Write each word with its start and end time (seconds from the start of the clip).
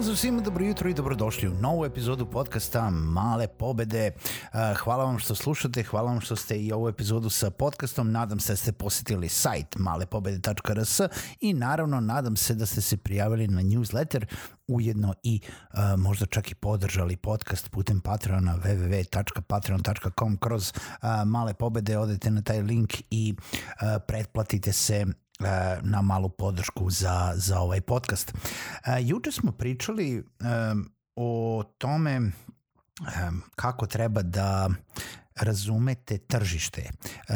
Pozdrav 0.00 0.16
svima, 0.16 0.40
dobro 0.40 0.64
jutro 0.64 0.90
i 0.90 0.94
dobrodošli 0.94 1.48
u 1.48 1.54
novu 1.54 1.84
epizodu 1.84 2.26
podcasta 2.26 2.90
Male 2.90 3.48
pobede. 3.48 4.10
Hvala 4.76 5.04
vam 5.04 5.18
što 5.18 5.34
slušate, 5.34 5.82
hvala 5.82 6.10
vam 6.10 6.20
što 6.20 6.36
ste 6.36 6.56
i 6.56 6.72
ovu 6.72 6.88
epizodu 6.88 7.30
sa 7.30 7.50
podcastom. 7.50 8.12
Nadam 8.12 8.40
se 8.40 8.52
da 8.52 8.56
ste 8.56 8.72
posetili 8.72 9.28
sajt 9.28 9.76
malepobede.rs 9.78 11.00
i 11.40 11.54
naravno 11.54 12.00
nadam 12.00 12.36
se 12.36 12.54
da 12.54 12.66
ste 12.66 12.80
se 12.80 12.96
prijavili 12.96 13.48
na 13.48 13.62
newsletter 13.62 14.24
ujedno 14.66 15.14
i 15.22 15.40
uh, 15.44 15.78
možda 15.98 16.26
čak 16.26 16.50
i 16.50 16.54
podržali 16.54 17.16
podcast 17.16 17.70
putem 17.70 18.00
Patreona 18.00 18.56
www.patreon.com 18.64 20.36
kroz 20.36 20.72
uh, 20.72 21.08
male 21.26 21.54
pobede 21.54 21.98
odete 21.98 22.30
na 22.30 22.42
taj 22.42 22.62
link 22.62 22.94
i 23.10 23.34
pretplatite 24.06 24.72
se 24.72 25.06
E, 25.29 25.29
na 25.82 26.02
malu 26.02 26.28
podršku 26.28 26.90
za, 26.90 27.32
za 27.34 27.60
ovaj 27.60 27.80
podcast. 27.80 28.32
E, 28.86 29.02
juče 29.02 29.32
smo 29.32 29.52
pričali 29.52 30.18
um, 30.18 30.92
o 31.16 31.62
tome 31.78 32.20
kako 33.56 33.86
treba 33.86 34.22
da 34.22 34.70
razumete 35.40 36.18
tržište, 36.18 36.90
uh, 37.28 37.34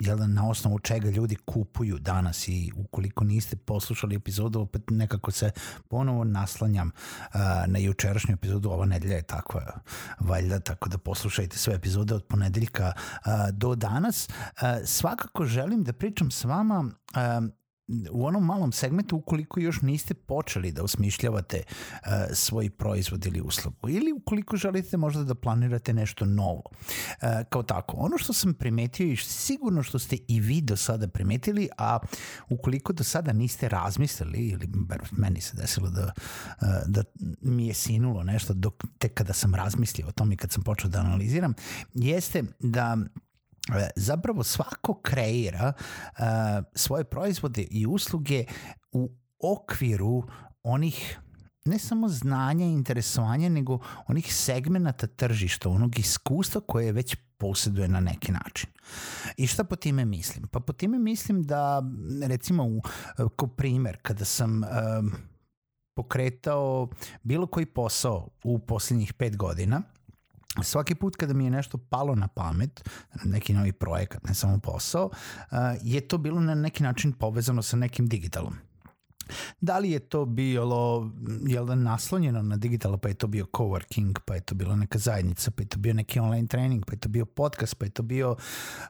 jel 0.00 0.18
na 0.28 0.48
osnovu 0.48 0.78
čega 0.78 1.10
ljudi 1.10 1.36
kupuju 1.36 1.98
danas 1.98 2.48
i 2.48 2.72
ukoliko 2.76 3.24
niste 3.24 3.56
poslušali 3.56 4.16
epizodu, 4.16 4.60
opet 4.60 4.82
nekako 4.90 5.30
se 5.30 5.50
ponovo 5.88 6.24
naslanjam 6.24 6.88
uh, 6.88 7.40
na 7.66 7.78
jučerašnju 7.78 8.34
epizodu, 8.34 8.70
ova 8.70 8.86
nedelja 8.86 9.16
je 9.16 9.22
takva 9.22 9.80
valjda, 10.20 10.60
tako 10.60 10.88
da 10.88 10.98
poslušajte 10.98 11.58
sve 11.58 11.74
epizode 11.74 12.14
od 12.14 12.24
ponedeljka 12.24 12.92
uh, 12.96 13.32
do 13.52 13.74
danas. 13.74 14.28
Svakako 14.84 15.44
želim 15.44 15.84
da 15.84 15.92
pričam 15.92 16.30
s 16.30 16.44
vama 16.44 16.90
u 18.10 18.26
onom 18.26 18.44
malom 18.44 18.72
segmentu 18.72 19.16
ukoliko 19.16 19.60
još 19.60 19.82
niste 19.82 20.14
počeli 20.14 20.72
da 20.72 20.82
osmišljavate 20.82 21.62
uh, 21.66 22.08
svoj 22.32 22.70
proizvod 22.70 23.26
ili 23.26 23.40
uslugu 23.40 23.88
ili 23.88 24.12
ukoliko 24.12 24.56
želite 24.56 24.96
možda 24.96 25.24
da 25.24 25.34
planirate 25.34 25.92
nešto 25.92 26.24
novo. 26.24 26.62
Uh, 26.66 27.28
kao 27.48 27.62
tako, 27.62 27.96
ono 27.96 28.18
što 28.18 28.32
sam 28.32 28.54
primetio 28.54 29.06
i 29.06 29.16
sigurno 29.16 29.82
što 29.82 29.98
ste 29.98 30.16
i 30.28 30.40
vi 30.40 30.60
do 30.60 30.76
sada 30.76 31.08
primetili, 31.08 31.68
a 31.78 31.98
ukoliko 32.48 32.92
do 32.92 33.04
sada 33.04 33.32
niste 33.32 33.68
razmislili 33.68 34.38
ili 34.38 34.66
bar 34.66 35.00
meni 35.10 35.40
se 35.40 35.56
desilo 35.56 35.90
da, 35.90 36.12
uh, 36.60 36.68
da 36.86 37.04
mi 37.40 37.66
je 37.66 37.74
sinulo 37.74 38.22
nešto 38.22 38.54
dok, 38.54 38.84
tek 38.98 39.14
kada 39.14 39.32
sam 39.32 39.54
razmislio 39.54 40.08
o 40.08 40.12
tom 40.12 40.32
i 40.32 40.36
kad 40.36 40.52
sam 40.52 40.62
počeo 40.62 40.90
da 40.90 41.00
analiziram, 41.00 41.54
jeste 41.94 42.42
da 42.60 42.96
zapravo 43.96 44.44
svako 44.44 45.00
kreira 45.02 45.72
uh, 45.76 46.24
svoje 46.74 47.04
proizvode 47.04 47.62
i 47.70 47.86
usluge 47.86 48.44
u 48.92 49.10
okviru 49.38 50.22
onih 50.62 51.18
ne 51.66 51.78
samo 51.78 52.08
znanja 52.08 52.66
i 52.66 52.72
interesovanja, 52.72 53.48
nego 53.48 53.78
onih 54.06 54.34
segmenata 54.34 55.06
tržišta, 55.06 55.68
onog 55.68 55.98
iskustva 55.98 56.60
koje 56.60 56.92
već 56.92 57.16
posjeduje 57.38 57.88
na 57.88 58.00
neki 58.00 58.32
način. 58.32 58.70
I 59.36 59.46
šta 59.46 59.64
po 59.64 59.76
time 59.76 60.04
mislim? 60.04 60.48
Pa 60.48 60.60
po 60.60 60.72
time 60.72 60.98
mislim 60.98 61.42
da, 61.42 61.82
recimo, 62.26 62.64
u, 62.64 62.82
kao 63.36 63.48
primer, 63.48 63.98
kada 64.02 64.24
sam 64.24 64.62
um, 64.62 65.12
pokretao 65.96 66.88
bilo 67.22 67.46
koji 67.46 67.66
posao 67.66 68.28
u 68.44 68.58
poslednjih 68.58 69.12
pet 69.12 69.36
godina, 69.36 69.82
svaki 70.62 70.94
put 70.94 71.16
kada 71.16 71.34
mi 71.34 71.44
je 71.44 71.50
nešto 71.50 71.78
palo 71.78 72.14
na 72.14 72.28
pamet, 72.28 72.88
neki 73.24 73.54
novi 73.54 73.72
projekat, 73.72 74.24
ne 74.24 74.34
samo 74.34 74.58
posao, 74.58 75.10
je 75.82 76.00
to 76.08 76.18
bilo 76.18 76.40
na 76.40 76.54
neki 76.54 76.82
način 76.82 77.12
povezano 77.12 77.62
sa 77.62 77.76
nekim 77.76 78.06
digitalom. 78.06 78.54
Da 79.60 79.78
li 79.78 79.90
je 79.90 79.98
to 79.98 80.24
bilo 80.24 81.10
jel 81.46 81.66
da, 81.66 81.74
naslonjeno 81.74 82.42
na 82.42 82.56
digitalo, 82.56 82.98
pa 82.98 83.08
je 83.08 83.14
to 83.14 83.26
bio 83.26 83.44
coworking, 83.44 84.18
pa 84.24 84.34
je 84.34 84.40
to 84.40 84.54
bila 84.54 84.76
neka 84.76 84.98
zajednica, 84.98 85.50
pa 85.50 85.62
je 85.62 85.68
to 85.68 85.78
bio 85.78 85.94
neki 85.94 86.20
online 86.20 86.46
trening, 86.46 86.84
pa 86.86 86.92
je 86.92 86.98
to 86.98 87.08
bio 87.08 87.26
podcast, 87.26 87.78
pa 87.78 87.84
je 87.84 87.90
to 87.90 88.02
bio, 88.02 88.36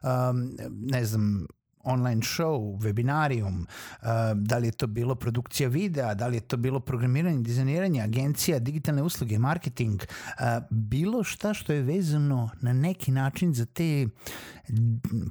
um, 0.03 0.57
ne 0.71 1.05
znam, 1.05 1.47
online 1.87 2.21
show, 2.21 2.79
webinarijum, 2.81 3.61
uh, 3.61 4.09
da 4.35 4.59
li 4.59 4.69
je 4.69 4.73
to 4.73 4.87
bilo 4.87 5.15
produkcija 5.15 5.69
videa, 5.69 6.15
da 6.15 6.27
li 6.27 6.37
je 6.37 6.41
to 6.41 6.57
bilo 6.57 6.81
programiranje, 6.81 7.43
dizajniranje, 7.43 8.03
agencija, 8.03 8.59
digitalne 8.59 9.03
usluge, 9.03 9.39
marketing, 9.39 10.03
uh, 10.03 10.65
bilo 10.71 11.25
šta 11.25 11.55
što 11.55 11.73
je 11.73 11.83
vezano 11.83 12.51
na 12.61 12.73
neki 12.73 13.11
način 13.11 13.55
za 13.55 13.67
te 13.67 14.07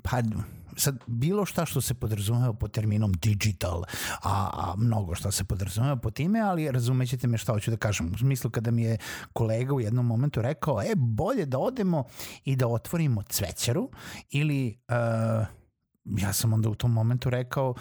pa 0.04 0.22
sad 0.78 0.98
bilo 1.08 1.46
šta 1.46 1.66
što 1.66 1.82
se 1.82 1.94
podrazumeva 1.94 2.54
po 2.54 2.68
terminom 2.68 3.14
digital, 3.14 3.84
a, 4.24 4.50
a 4.54 4.74
mnogo 4.78 5.16
šta 5.16 5.32
se 5.32 5.44
podrazumeva 5.44 5.96
po 5.96 6.12
time, 6.12 6.40
ali 6.40 6.72
razumećete 6.72 7.28
me 7.28 7.38
šta 7.38 7.54
hoću 7.54 7.72
da 7.72 7.78
kažem. 7.78 8.12
U 8.14 8.18
smislu 8.18 8.50
kada 8.50 8.72
mi 8.72 8.84
je 8.84 8.98
kolega 9.34 9.74
u 9.74 9.82
jednom 9.82 10.06
momentu 10.06 10.42
rekao, 10.42 10.82
e, 10.82 10.94
bolje 10.96 11.46
da 11.46 11.60
odemo 11.60 12.04
i 12.46 12.56
da 12.56 12.68
otvorimo 12.68 13.24
cvećaru 13.24 13.90
ili 14.30 14.78
uh, 14.90 15.48
ja 16.06 16.34
sam 16.34 16.54
onda 16.54 16.70
u 16.70 16.76
tom 16.76 16.92
momentu 16.92 17.30
rekao 17.30 17.74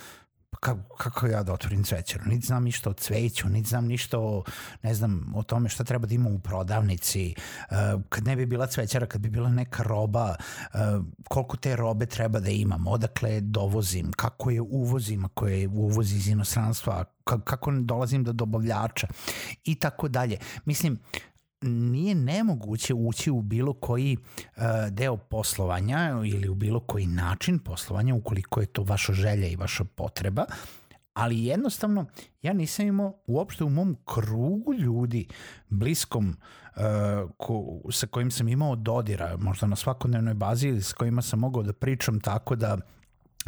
kako, 0.60 0.96
kako 0.96 1.26
ja 1.26 1.42
da 1.42 1.52
otvorim 1.52 1.84
cvećaru, 1.84 2.24
niti 2.26 2.46
znam 2.46 2.64
ništa 2.64 2.90
o 2.90 2.92
cveću, 2.92 3.48
niti 3.48 3.68
znam 3.68 3.86
ništa 3.86 4.18
o, 4.18 4.44
ne 4.82 4.94
znam, 4.94 5.32
o 5.34 5.42
tome 5.42 5.68
šta 5.68 5.84
treba 5.84 6.06
da 6.06 6.14
imam 6.14 6.34
u 6.34 6.38
prodavnici, 6.38 7.34
uh, 7.70 7.76
kad 8.08 8.24
ne 8.24 8.36
bi 8.36 8.46
bila 8.46 8.66
cvećara, 8.66 9.06
kad 9.06 9.20
bi 9.20 9.30
bila 9.30 9.48
neka 9.48 9.82
roba, 9.82 10.34
uh, 10.74 10.80
koliko 11.28 11.56
te 11.56 11.76
robe 11.76 12.06
treba 12.06 12.40
da 12.40 12.50
imam, 12.50 12.86
odakle 12.86 13.40
dovozim, 13.40 14.12
kako 14.12 14.50
je 14.50 14.60
uvozim, 14.60 15.24
ako 15.24 15.46
je 15.46 15.68
uvoz 15.68 16.12
iz 16.12 16.28
inostranstva, 16.28 17.04
kako 17.24 17.70
dolazim 17.70 18.24
do 18.24 18.32
dobavljača? 18.32 19.08
I 19.64 19.74
tako 19.74 20.08
dalje. 20.08 20.38
Mislim, 20.64 20.98
nije 21.68 22.14
nemoguće 22.14 22.94
ući 22.94 23.30
u 23.30 23.42
bilo 23.42 23.72
koji 23.72 24.16
uh, 24.16 24.62
deo 24.90 25.16
poslovanja 25.16 26.10
ili 26.26 26.48
u 26.48 26.54
bilo 26.54 26.80
koji 26.80 27.06
način 27.06 27.58
poslovanja 27.58 28.14
ukoliko 28.14 28.60
je 28.60 28.66
to 28.66 28.82
vaša 28.82 29.12
želja 29.12 29.48
i 29.48 29.56
vaša 29.56 29.84
potreba, 29.84 30.44
ali 31.14 31.44
jednostavno 31.44 32.06
ja 32.42 32.52
nisam 32.52 32.86
imao 32.86 33.14
uopšte 33.26 33.64
u 33.64 33.70
mom 33.70 33.96
krugu 34.04 34.74
ljudi 34.74 35.26
bliskom 35.68 36.28
uh, 36.76 36.82
ko, 37.36 37.80
sa 37.90 38.06
kojim 38.06 38.30
sam 38.30 38.48
imao 38.48 38.76
dodira, 38.76 39.36
možda 39.36 39.66
na 39.66 39.76
svakodnevnoj 39.76 40.34
bazi 40.34 40.68
ili 40.68 40.82
s 40.82 40.92
kojima 40.92 41.22
sam 41.22 41.38
mogao 41.38 41.62
da 41.62 41.72
pričam 41.72 42.20
tako 42.20 42.56
da 42.56 42.78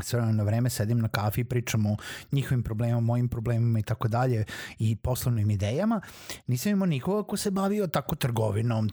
sve 0.03 0.33
na 0.33 0.43
vreme 0.43 0.71
sedim 0.71 0.99
na 0.99 1.09
kafi 1.09 1.41
i 1.41 1.45
pričam 1.45 1.87
o 1.87 1.97
njihovim 2.33 2.63
problemima, 2.63 3.01
mojim 3.01 3.29
problemima 3.29 3.79
i 3.79 3.83
tako 3.83 4.09
dalje 4.09 4.45
i 4.79 4.97
poslovnim 4.97 5.51
idejama. 5.51 6.01
Nisam 6.47 6.73
imao 6.73 6.87
nikoga 6.87 7.29
ko 7.29 7.37
se 7.37 7.51
bavio 7.51 7.87
tako 7.87 8.15
trgovinom, 8.17 8.91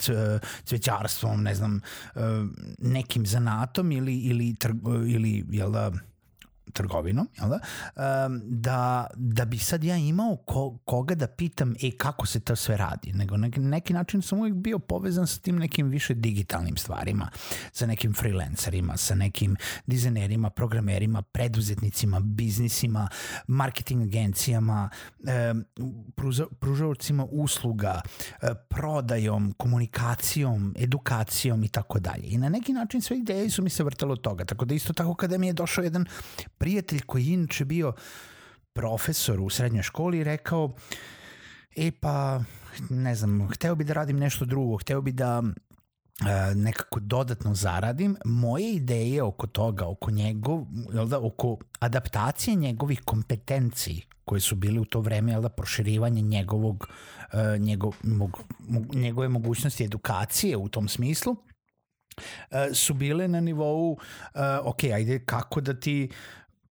cvećarstvom, 0.63 1.43
ne 1.43 1.55
znam, 1.55 1.81
e, 2.15 2.19
nekim 2.77 3.25
zanatom 3.25 3.91
ili, 3.91 4.17
ili, 4.17 4.55
ili 5.07 5.45
jel 5.49 5.71
da, 5.71 5.91
trgovinom, 6.73 7.29
jel 7.37 7.49
da? 7.49 7.59
Da, 8.43 9.07
da 9.15 9.45
bi 9.45 9.57
sad 9.57 9.83
ja 9.83 9.97
imao 9.97 10.35
ko, 10.35 10.77
koga 10.85 11.15
da 11.15 11.27
pitam 11.27 11.75
e, 11.83 11.91
kako 11.97 12.25
se 12.25 12.39
to 12.39 12.55
sve 12.55 12.77
radi, 12.77 13.13
nego 13.13 13.37
na 13.37 13.49
neki 13.57 13.93
način 13.93 14.21
sam 14.21 14.39
uvijek 14.39 14.55
bio 14.55 14.79
povezan 14.79 15.27
sa 15.27 15.39
tim 15.39 15.59
nekim 15.59 15.89
više 15.89 16.13
digitalnim 16.13 16.77
stvarima, 16.77 17.29
sa 17.71 17.85
nekim 17.85 18.13
freelancerima, 18.13 18.97
sa 18.97 19.15
nekim 19.15 19.55
dizajnerima, 19.85 20.49
programerima, 20.49 21.21
preduzetnicima, 21.21 22.19
biznisima, 22.19 23.07
marketing 23.47 24.01
agencijama, 24.01 24.89
um, 25.51 25.65
pružavcima 26.59 27.27
usluga, 27.31 28.01
uh, 28.03 28.49
prodajom, 28.69 29.53
komunikacijom, 29.57 30.75
edukacijom 30.77 31.63
i 31.63 31.67
tako 31.67 31.99
dalje. 31.99 32.23
I 32.27 32.37
na 32.37 32.49
neki 32.49 32.73
način 32.73 33.01
sve 33.01 33.17
ideje 33.17 33.49
su 33.49 33.63
mi 33.63 33.69
se 33.69 33.83
vrtalo 33.83 34.13
od 34.13 34.21
toga, 34.21 34.45
tako 34.45 34.65
da 34.65 34.73
isto 34.73 34.93
tako 34.93 35.15
kada 35.15 35.37
mi 35.37 35.47
je 35.47 35.53
došao 35.53 35.83
jedan 35.83 36.05
prijatelj 36.63 37.01
koji 37.05 37.25
je 37.25 37.33
inače 37.33 37.65
bio 37.65 37.93
profesor 38.73 39.41
u 39.41 39.49
srednjoj 39.49 39.83
školi 39.83 40.23
rekao 40.23 40.71
e 41.75 41.91
pa 41.91 42.41
ne 42.89 43.15
znam, 43.15 43.49
hteo 43.51 43.75
bi 43.75 43.83
da 43.83 43.93
radim 43.93 44.19
nešto 44.19 44.45
drugo, 44.45 44.77
hteo 44.77 45.01
bi 45.01 45.11
da 45.11 45.43
e, 45.43 46.55
nekako 46.55 46.99
dodatno 46.99 47.55
zaradim, 47.55 48.15
moje 48.25 48.71
ideje 48.73 49.23
oko 49.23 49.47
toga, 49.47 49.87
oko 49.87 50.11
njegov, 50.11 50.63
jel 50.93 51.07
da, 51.07 51.19
oko 51.19 51.57
adaptacije 51.79 52.55
njegovih 52.55 53.01
kompetenciji 53.05 54.01
koje 54.25 54.41
su 54.41 54.55
bile 54.55 54.79
u 54.79 54.85
to 54.85 55.01
vreme, 55.01 55.31
jel 55.31 55.41
da, 55.41 55.49
proširivanje 55.49 56.21
njegovog, 56.21 56.87
uh, 57.33 57.39
njegov, 57.59 57.93
mog, 58.03 58.39
mog, 58.59 58.95
njegove 58.95 59.27
mogućnosti 59.27 59.83
edukacije 59.83 60.57
u 60.57 60.69
tom 60.69 60.87
smislu, 60.87 61.31
uh, 61.33 62.57
su 62.73 62.93
bile 62.93 63.27
na 63.27 63.39
nivou, 63.39 63.91
uh, 63.91 63.99
ok, 64.63 64.83
ajde, 64.83 65.19
kako 65.25 65.61
da 65.61 65.73
ti 65.73 66.09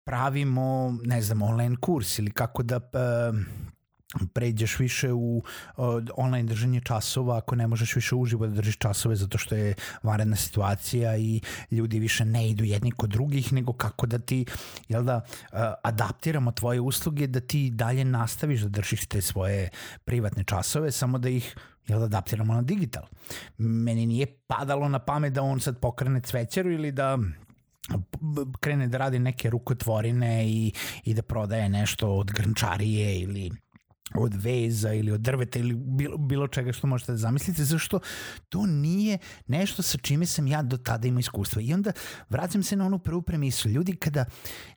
pravimo, 0.04 0.99
ne 1.04 1.22
znam, 1.22 1.43
online 1.43 1.76
kurs 1.81 2.19
ili 2.19 2.31
kako 2.31 2.62
da 2.62 2.81
pređeš 4.34 4.78
više 4.78 5.12
u 5.12 5.43
online 6.16 6.49
držanje 6.49 6.81
časova 6.81 7.38
ako 7.38 7.56
ne 7.56 7.66
možeš 7.66 7.96
više 7.96 8.14
uživo 8.14 8.46
da 8.46 8.54
držiš 8.54 8.76
časove 8.76 9.16
zato 9.16 9.38
što 9.38 9.54
je 9.54 9.75
vanredna 10.02 10.37
situacija 10.37 11.16
i 11.16 11.40
ljudi 11.70 11.99
više 11.99 12.25
ne 12.25 12.50
idu 12.50 12.64
jedni 12.64 12.90
kod 12.90 13.10
drugih 13.10 13.52
nego 13.52 13.72
kako 13.72 14.06
da 14.06 14.19
ti 14.19 14.46
jel 14.88 15.04
da 15.04 15.16
uh, 15.16 15.58
adaptiramo 15.82 16.52
tvoje 16.52 16.81
usluge 16.81 17.26
da 17.26 17.40
ti 17.40 17.70
dalje 17.70 18.04
nastaviš 18.04 18.60
da 18.60 18.69
držiš 18.69 19.06
te 19.06 19.22
svoje 19.22 19.69
privatne 20.04 20.44
časove 20.44 20.93
samo 20.93 21.19
da 21.19 21.28
ih 21.28 21.56
jel 21.87 21.99
da 21.99 22.04
adaptiramo 22.04 22.54
na 22.54 22.62
digital. 22.62 23.02
Meni 23.58 24.06
nije 24.06 24.26
padalo 24.46 24.88
na 24.88 24.99
pamet 24.99 25.32
da 25.32 25.43
on 25.43 25.60
sad 25.60 25.78
pokrene 25.78 26.20
cvećeru 26.20 26.72
ili 26.72 26.93
da 26.93 27.19
krene 28.61 28.88
da 28.88 28.99
radi 28.99 29.19
neke 29.19 29.50
rukotvorine 29.50 30.49
i, 30.49 30.73
i 31.05 31.14
da 31.14 31.23
prodaje 31.23 31.69
nešto 31.69 32.14
od 32.14 32.31
grnčarije 32.31 33.20
ili 33.20 33.50
od 34.14 34.34
veza 34.34 34.93
ili 34.93 35.12
od 35.12 35.20
drveta 35.20 35.58
ili 35.58 35.75
bilo, 35.75 36.17
bilo 36.17 36.49
čega 36.49 36.73
što 36.73 36.87
možete 36.87 37.12
da 37.12 37.19
zamislite, 37.19 37.64
zašto 37.64 38.00
to 38.49 38.67
nije 38.67 39.19
nešto 39.46 39.82
sa 39.82 39.99
čime 39.99 40.26
sam 40.26 40.46
ja 40.46 40.62
do 40.62 40.76
tada 40.76 41.08
imao 41.08 41.20
iskustva. 41.20 41.62
I 41.62 41.75
onda 41.75 41.93
vraćam 42.29 42.62
se 42.62 42.76
na 42.76 42.87
onu 42.87 42.99
prvu 42.99 43.23
premisu. 43.23 43.69
Ljudi 43.69 43.96
kada 43.96 44.25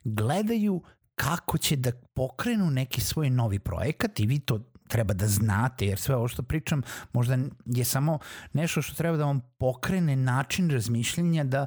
gledaju 0.04 0.82
kako 1.14 1.58
će 1.58 1.76
da 1.76 1.92
pokrenu 1.92 2.70
neki 2.70 3.00
svoj 3.00 3.30
novi 3.30 3.58
projekat 3.58 4.20
i 4.20 4.26
vi 4.26 4.38
to 4.38 4.60
treba 4.88 5.14
da 5.14 5.28
znate, 5.28 5.86
jer 5.86 5.98
sve 5.98 6.16
ovo 6.16 6.28
što 6.28 6.42
pričam 6.42 6.82
možda 7.12 7.38
je 7.66 7.84
samo 7.84 8.18
nešto 8.52 8.82
što 8.82 8.94
treba 8.94 9.16
da 9.16 9.24
vam 9.24 9.40
pokrene 9.58 10.16
način 10.16 10.70
razmišljenja 10.70 11.44
da 11.44 11.66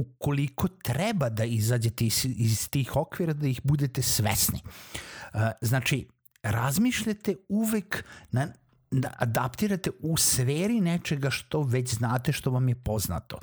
ukoliko 0.00 0.68
treba 0.68 1.28
da 1.28 1.44
izađete 1.44 2.06
iz, 2.06 2.24
iz 2.24 2.68
tih 2.68 2.96
okvira, 2.96 3.32
da 3.32 3.46
ih 3.46 3.60
budete 3.64 4.02
svesni. 4.02 4.60
Znači, 5.60 6.08
razmišljate 6.42 7.34
uvek 7.48 8.04
na, 8.30 8.48
da 8.90 9.14
adaptirate 9.18 9.90
u 10.00 10.16
sferi 10.16 10.80
nečega 10.80 11.30
što 11.30 11.62
već 11.62 11.94
znate, 11.94 12.32
što 12.32 12.50
vam 12.50 12.68
je 12.68 12.74
poznato. 12.74 13.38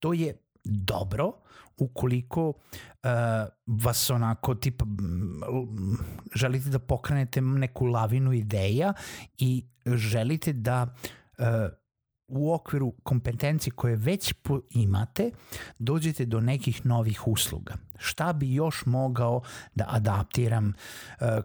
To 0.00 0.12
je 0.12 0.36
dobro 0.64 1.32
ukoliko 1.76 2.48
uh, 2.48 2.54
vas 3.66 4.10
onako 4.10 4.54
tipa 4.54 4.84
želite 6.34 6.68
da 6.68 6.78
pokrenete 6.78 7.40
neku 7.40 7.84
lavinu 7.84 8.32
ideja 8.32 8.92
i 9.38 9.64
želite 9.86 10.52
da 10.52 10.94
uh, 11.38 11.44
u 12.28 12.52
okviru 12.52 12.92
kompetencije 13.02 13.72
koje 13.72 13.96
već 13.96 14.34
imate 14.70 15.30
dođete 15.78 16.24
do 16.24 16.40
nekih 16.40 16.86
novih 16.86 17.26
usluga. 17.28 17.74
Šta 17.98 18.32
bi 18.32 18.54
još 18.54 18.86
mogao 18.86 19.42
da 19.74 19.84
adaptiram, 19.88 20.68
e, 20.68 20.72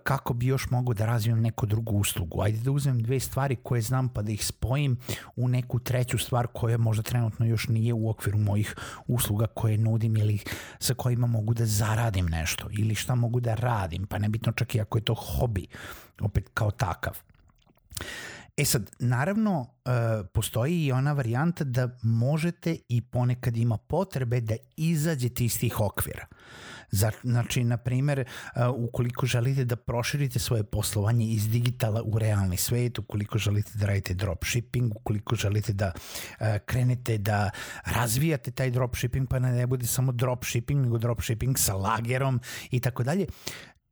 kako 0.03 0.33
bi 0.33 0.45
još 0.45 0.69
mogao 0.69 0.93
da 0.93 1.05
razvijem 1.05 1.41
neku 1.41 1.65
drugu 1.65 1.95
uslugu. 1.95 2.41
Ajde 2.41 2.59
da 2.59 2.71
uzmem 2.71 3.03
dve 3.03 3.19
stvari 3.19 3.55
koje 3.55 3.81
znam 3.81 4.09
pa 4.09 4.21
da 4.21 4.31
ih 4.31 4.45
spojim 4.45 4.97
u 5.35 5.47
neku 5.47 5.79
treću 5.79 6.17
stvar 6.17 6.47
koja 6.47 6.77
možda 6.77 7.03
trenutno 7.03 7.45
još 7.45 7.67
nije 7.67 7.93
u 7.93 8.09
okviru 8.09 8.37
mojih 8.37 8.75
usluga 9.07 9.47
koje 9.47 9.77
nudim 9.77 10.17
ili 10.17 10.39
sa 10.79 10.93
kojima 10.93 11.27
mogu 11.27 11.53
da 11.53 11.65
zaradim 11.65 12.25
nešto 12.25 12.67
ili 12.71 12.95
šta 12.95 13.15
mogu 13.15 13.39
da 13.39 13.55
radim, 13.55 14.07
pa 14.07 14.19
nebitno 14.19 14.51
čak 14.51 14.75
i 14.75 14.81
ako 14.81 14.97
je 14.97 15.05
to 15.05 15.13
hobi, 15.13 15.67
opet 16.19 16.49
kao 16.53 16.71
takav. 16.71 17.17
E 18.59 18.65
sad, 18.65 18.89
naravno, 18.99 19.67
e, 19.85 19.89
postoji 20.33 20.85
i 20.85 20.91
ona 20.91 21.13
varijanta 21.13 21.63
da 21.63 21.89
možete 22.03 22.77
i 22.89 23.01
ponekad 23.01 23.57
ima 23.57 23.77
potrebe 23.77 24.41
da 24.41 24.55
izađete 24.77 25.45
iz 25.45 25.59
tih 25.59 25.79
okvira. 25.79 26.25
Znači, 27.23 27.63
na 27.63 27.77
primer, 27.77 28.19
e, 28.19 28.25
ukoliko 28.67 29.25
želite 29.25 29.65
da 29.65 29.75
proširite 29.75 30.39
svoje 30.39 30.63
poslovanje 30.63 31.25
iz 31.25 31.49
digitala 31.49 32.03
u 32.03 32.19
realni 32.19 32.57
svet, 32.57 32.99
ukoliko 32.99 33.37
želite 33.37 33.71
da 33.75 33.85
radite 33.85 34.13
dropshipping, 34.13 34.95
ukoliko 34.95 35.35
želite 35.35 35.73
da 35.73 35.91
e, 36.39 36.59
krenete 36.65 37.17
da 37.17 37.49
razvijate 37.85 38.51
taj 38.51 38.71
dropshipping, 38.71 39.29
pa 39.29 39.39
ne 39.39 39.67
bude 39.67 39.85
samo 39.85 40.11
dropshipping, 40.11 40.81
nego 40.81 40.97
dropshipping 40.97 41.57
sa 41.57 41.73
lagerom 41.75 42.41
i 42.71 42.79
tako 42.79 43.03
dalje, 43.03 43.25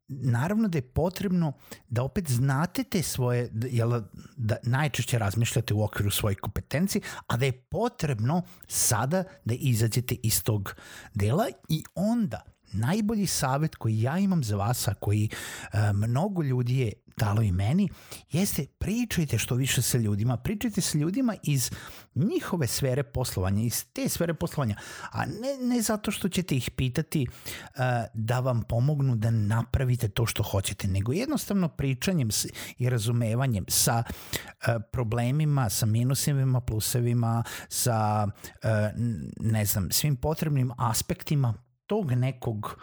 naravno 0.08 0.68
da 0.68 0.78
je 0.78 0.92
potrebno 0.92 1.54
da 1.90 2.04
opet 2.04 2.32
znate 2.32 2.84
te 2.84 3.02
svoje, 3.04 3.52
jel, 3.72 4.02
da 4.38 4.58
najčešće 4.64 5.20
razmišljate 5.20 5.74
u 5.74 5.84
okviru 5.84 6.12
svojih 6.12 6.38
kompetencije, 6.42 7.02
a 7.28 7.38
da 7.38 7.46
je 7.46 7.62
potrebno 7.62 8.42
sada 8.68 9.24
da 9.46 9.54
izađete 9.54 10.16
iz 10.24 10.44
tog 10.44 10.76
dela 11.14 11.46
i 11.70 11.84
onda 11.96 12.57
najbolji 12.74 13.28
savet 13.28 13.76
koji 13.76 14.02
ja 14.02 14.18
imam 14.18 14.44
za 14.44 14.56
vas, 14.56 14.88
a 14.88 14.94
koji 14.94 15.30
uh, 15.74 15.80
mnogo 15.94 16.44
ljudi 16.44 16.78
je 16.78 16.94
dalo 17.18 17.42
i 17.42 17.52
meni, 17.52 17.90
jeste 18.32 18.66
pričajte 18.78 19.38
što 19.38 19.56
više 19.56 19.82
sa 19.82 19.98
ljudima, 19.98 20.38
pričajte 20.38 20.82
sa 20.82 20.98
ljudima 20.98 21.36
iz 21.44 21.72
njihove 22.16 22.68
sfere 22.68 23.04
poslovanja, 23.04 23.64
iz 23.64 23.86
te 23.94 24.10
sfere 24.10 24.34
poslovanja, 24.34 24.76
a 25.12 25.26
ne, 25.26 25.58
ne 25.62 25.82
zato 25.82 26.12
što 26.12 26.30
ćete 26.30 26.56
ih 26.56 26.72
pitati 26.72 27.28
uh, 27.28 27.82
da 28.14 28.40
vam 28.40 28.64
pomognu 28.64 29.16
da 29.16 29.32
napravite 29.32 30.08
to 30.08 30.26
što 30.26 30.44
hoćete, 30.44 30.88
nego 30.88 31.14
jednostavno 31.14 31.68
pričanjem 31.68 32.30
i 32.78 32.90
razumevanjem 32.90 33.66
sa 33.68 34.04
uh, 34.04 34.68
problemima, 34.92 35.70
sa 35.70 35.86
minusevima, 35.86 36.62
plusevima, 36.62 37.44
sa 37.70 38.28
uh, 38.28 38.70
ne 39.40 39.66
znam, 39.66 39.92
svim 39.92 40.16
potrebnim 40.16 40.72
aspektima 40.78 41.67
tog 41.88 42.12
nekog 42.12 42.78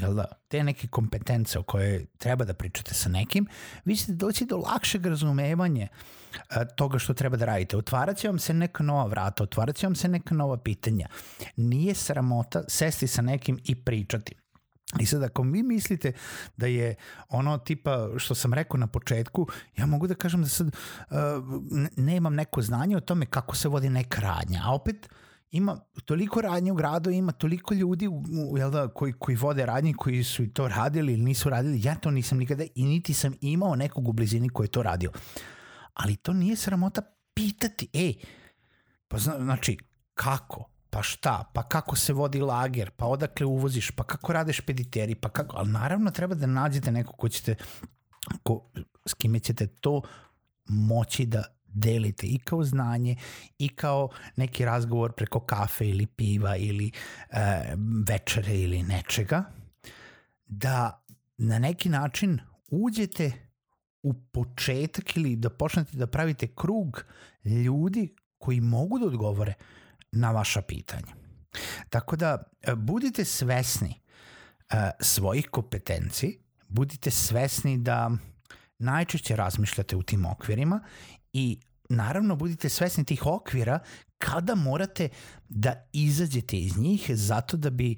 jel 0.00 0.14
da, 0.14 0.24
te 0.48 0.62
neke 0.64 0.88
kompetence 0.88 1.58
o 1.58 1.62
koje 1.62 2.06
treba 2.18 2.44
da 2.44 2.54
pričate 2.54 2.94
sa 2.94 3.08
nekim, 3.08 3.46
vi 3.84 3.96
ćete 3.96 4.12
doći 4.12 4.46
do 4.46 4.56
lakšeg 4.56 5.06
razumevanja 5.06 5.88
a, 6.48 6.64
toga 6.64 6.98
što 6.98 7.14
treba 7.14 7.36
da 7.36 7.44
radite. 7.44 7.76
Otvarat 7.76 8.16
će 8.16 8.28
vam 8.28 8.38
se 8.38 8.54
neka 8.54 8.82
nova 8.82 9.06
vrata, 9.06 9.42
otvarat 9.42 9.76
će 9.76 9.86
vam 9.86 9.94
se 9.94 10.08
neka 10.08 10.34
nova 10.34 10.56
pitanja. 10.56 11.08
Nije 11.56 11.94
sramota 11.94 12.62
sesti 12.68 13.06
sa 13.06 13.22
nekim 13.22 13.58
i 13.64 13.84
pričati. 13.84 14.34
I 15.00 15.06
sad 15.06 15.22
ako 15.22 15.42
vi 15.42 15.62
mislite 15.62 16.12
da 16.56 16.66
je 16.66 16.94
ono 17.28 17.58
tipa 17.58 18.08
što 18.16 18.34
sam 18.34 18.54
rekao 18.54 18.78
na 18.78 18.86
početku, 18.86 19.46
ja 19.76 19.86
mogu 19.86 20.06
da 20.06 20.14
kažem 20.14 20.42
da 20.42 20.48
sad 20.48 20.66
uh, 20.66 20.74
nemam 21.96 22.34
neko 22.34 22.62
znanje 22.62 22.96
o 22.96 23.00
tome 23.00 23.26
kako 23.26 23.56
se 23.56 23.68
vodi 23.68 23.90
neka 23.90 24.20
radnja, 24.20 24.62
a 24.64 24.74
opet 24.74 25.06
uh, 25.10 25.29
ima 25.50 25.80
toliko 26.04 26.40
radnje 26.40 26.72
u 26.72 26.74
gradu, 26.74 27.10
ima 27.10 27.32
toliko 27.32 27.74
ljudi 27.74 28.08
u, 28.08 28.22
u, 28.50 28.58
jel 28.58 28.70
da, 28.70 28.88
koji, 28.88 29.12
koji 29.12 29.36
vode 29.36 29.66
radnje, 29.66 29.94
koji 29.94 30.24
su 30.24 30.52
to 30.52 30.68
radili 30.68 31.12
ili 31.12 31.22
nisu 31.22 31.50
radili, 31.50 31.80
ja 31.84 31.94
to 31.94 32.10
nisam 32.10 32.38
nikada 32.38 32.64
i 32.74 32.84
niti 32.84 33.14
sam 33.14 33.34
imao 33.40 33.76
nekog 33.76 34.08
u 34.08 34.12
blizini 34.12 34.48
koji 34.48 34.64
je 34.64 34.70
to 34.70 34.82
radio. 34.82 35.10
Ali 35.94 36.16
to 36.16 36.32
nije 36.32 36.56
sramota 36.56 37.02
pitati, 37.34 37.88
ej, 37.92 38.14
pa 39.08 39.18
znači, 39.18 39.78
kako? 40.14 40.70
Pa 40.90 41.02
šta? 41.02 41.50
Pa 41.54 41.62
kako 41.62 41.96
se 41.96 42.12
vodi 42.12 42.40
lager? 42.40 42.90
Pa 42.90 43.06
odakle 43.06 43.46
uvoziš? 43.46 43.90
Pa 43.90 44.04
kako 44.04 44.32
rade 44.32 44.52
špediteri? 44.52 45.14
Pa 45.14 45.28
kako? 45.28 45.56
Ali 45.56 45.70
naravno 45.70 46.10
treba 46.10 46.34
da 46.34 46.46
nađete 46.46 46.92
neko 46.92 47.12
ko 47.12 47.28
ćete, 47.28 47.54
ko, 48.42 48.70
s 49.06 49.14
kime 49.14 49.38
ćete 49.38 49.66
to 49.66 50.02
moći 50.68 51.26
da 51.26 51.44
delite 51.72 52.26
i 52.26 52.38
kao 52.38 52.64
znanje 52.64 53.16
i 53.58 53.68
kao 53.68 54.08
neki 54.36 54.64
razgovor 54.64 55.12
preko 55.12 55.40
kafe 55.40 55.88
ili 55.88 56.06
piva 56.06 56.56
ili 56.56 56.90
e, 57.30 57.74
večere 58.08 58.58
ili 58.58 58.82
nečega, 58.82 59.44
da 60.46 61.04
na 61.38 61.58
neki 61.58 61.88
način 61.88 62.40
uđete 62.70 63.32
u 64.02 64.14
početak 64.14 65.16
ili 65.16 65.36
da 65.36 65.50
počnete 65.50 65.96
da 65.96 66.06
pravite 66.06 66.46
krug 66.54 67.04
ljudi 67.44 68.14
koji 68.38 68.60
mogu 68.60 68.98
da 68.98 69.06
odgovore 69.06 69.54
na 70.12 70.30
vaša 70.30 70.62
pitanja. 70.62 71.14
Tako 71.88 72.16
da 72.16 72.42
e, 72.62 72.74
budite 72.74 73.24
svesni 73.24 74.00
e, 74.70 74.90
svojih 75.00 75.48
kompetenciji, 75.50 76.38
budite 76.68 77.10
svesni 77.10 77.78
da 77.78 78.10
najčešće 78.78 79.36
razmišljate 79.36 79.96
u 79.96 80.02
tim 80.02 80.26
okvirima 80.26 80.80
i 81.32 81.58
naravno 81.88 82.36
budite 82.36 82.68
svesni 82.68 83.04
tih 83.04 83.26
okvira 83.26 83.78
kada 84.18 84.54
morate 84.54 85.08
da 85.48 85.84
izađete 85.92 86.58
iz 86.58 86.78
njih 86.78 87.10
zato 87.14 87.56
da 87.56 87.70
bi 87.70 87.96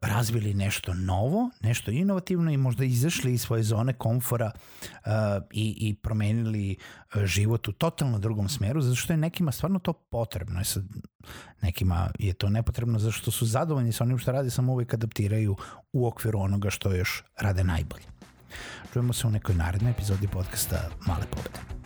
razvili 0.00 0.54
nešto 0.54 0.94
novo, 0.94 1.50
nešto 1.60 1.90
inovativno 1.90 2.50
i 2.50 2.56
možda 2.56 2.84
izašli 2.84 3.32
iz 3.32 3.42
svoje 3.42 3.62
zone 3.62 3.92
komfora 3.92 4.50
uh, 4.52 5.10
i, 5.52 5.88
i 5.88 5.94
promenili 5.94 6.76
život 7.24 7.68
u 7.68 7.72
totalno 7.72 8.18
drugom 8.18 8.48
smeru, 8.48 8.80
zato 8.80 8.96
što 8.96 9.12
je 9.12 9.16
nekima 9.16 9.52
stvarno 9.52 9.78
to 9.78 9.92
potrebno. 9.92 10.64
Sad, 10.64 10.84
nekima 11.62 12.10
je 12.18 12.32
to 12.32 12.48
nepotrebno 12.48 12.98
zato 12.98 13.12
što 13.12 13.30
su 13.30 13.46
zadovoljni 13.46 13.92
sa 13.92 14.04
onim 14.04 14.18
što 14.18 14.32
radi, 14.32 14.50
samo 14.50 14.72
uvijek 14.72 14.94
adaptiraju 14.94 15.56
u 15.92 16.06
okviru 16.06 16.40
onoga 16.40 16.70
što 16.70 16.92
još 16.92 17.22
rade 17.40 17.64
najbolje. 17.64 18.04
Čujemo 18.92 19.12
se 19.12 19.26
u 19.26 19.30
nekoj 19.30 19.54
narednoj 19.54 19.90
epizodi 19.90 20.28
podcasta 20.28 20.90
Male 21.06 21.26
pobede. 21.30 21.77